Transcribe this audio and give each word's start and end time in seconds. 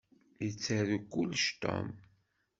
Yettaru 0.45 0.97
kullec 1.11 1.43
Tom. 1.61 1.87